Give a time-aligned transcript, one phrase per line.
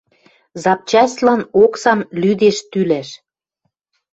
[0.63, 3.09] Запчастьлан оксам лӱдеш тӱлӓш.